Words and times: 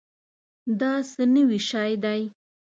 دا 0.79 0.93
څه 1.11 1.23
نوي 1.35 1.59
شی 1.69 1.93
دی؟ 2.03 2.21